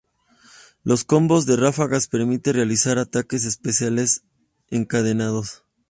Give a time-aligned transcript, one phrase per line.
[0.83, 4.23] Los Combos de Ráfagas permite realizar ataques especiales
[4.71, 5.63] encadenados.